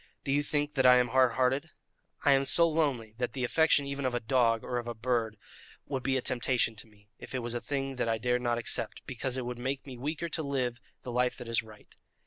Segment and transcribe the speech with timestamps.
[0.23, 1.69] Do you think that I am hard hearted?
[2.25, 5.37] I am so lonely that the affection even of a dog or a bird
[5.85, 8.57] would be a temptation to me, if it was a thing that I dared not
[8.57, 11.95] accept, because it would make me weaker to live the life that is right.